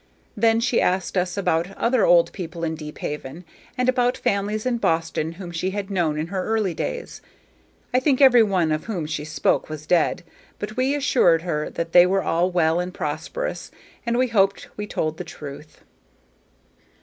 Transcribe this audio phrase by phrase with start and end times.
[0.35, 3.45] Then she asked us about other old people in Deephaven,
[3.77, 7.21] and about families in Boston whom she had known in her early days.
[7.93, 10.23] I think every one of whom she spoke was dead,
[10.57, 13.69] but we assured her that they were all well and prosperous,
[14.03, 15.83] and we hoped we told the truth.